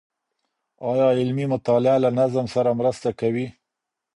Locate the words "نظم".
2.19-2.45